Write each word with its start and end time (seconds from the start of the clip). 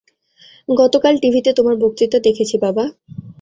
গতকাল 0.69 1.13
টিভিতে 1.21 1.51
তোমার 1.57 1.75
বক্ততা 1.83 2.17
দেখেছি, 2.27 2.55
বাবা। 2.65 2.83